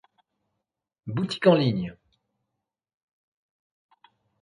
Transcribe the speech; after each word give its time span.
Boutique 1.05 1.45
en 1.45 1.53
ligne. 1.53 1.95